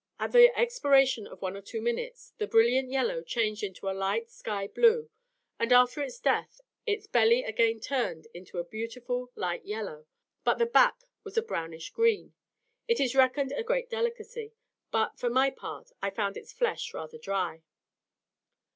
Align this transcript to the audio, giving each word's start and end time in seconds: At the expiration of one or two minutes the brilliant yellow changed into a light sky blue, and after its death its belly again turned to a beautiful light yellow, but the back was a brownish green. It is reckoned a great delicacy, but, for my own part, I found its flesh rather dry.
At 0.19 0.31
the 0.31 0.51
expiration 0.59 1.27
of 1.27 1.43
one 1.43 1.55
or 1.55 1.61
two 1.61 1.79
minutes 1.79 2.33
the 2.39 2.47
brilliant 2.47 2.89
yellow 2.89 3.21
changed 3.21 3.61
into 3.61 3.87
a 3.87 3.93
light 3.93 4.31
sky 4.31 4.65
blue, 4.67 5.11
and 5.59 5.71
after 5.71 6.01
its 6.01 6.19
death 6.19 6.59
its 6.87 7.05
belly 7.05 7.43
again 7.43 7.79
turned 7.79 8.25
to 8.47 8.57
a 8.57 8.63
beautiful 8.63 9.31
light 9.35 9.63
yellow, 9.63 10.07
but 10.43 10.57
the 10.57 10.65
back 10.65 11.01
was 11.23 11.37
a 11.37 11.43
brownish 11.43 11.91
green. 11.91 12.33
It 12.87 12.99
is 12.99 13.13
reckoned 13.13 13.51
a 13.51 13.61
great 13.61 13.91
delicacy, 13.91 14.53
but, 14.89 15.19
for 15.19 15.29
my 15.29 15.49
own 15.51 15.55
part, 15.55 15.91
I 16.01 16.09
found 16.09 16.35
its 16.35 16.51
flesh 16.51 16.95
rather 16.95 17.19
dry. 17.19 17.61